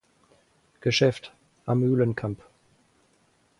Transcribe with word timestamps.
Geschäft, 0.79 1.31
am 1.67 1.81
Mühlenkamp. 1.81 2.41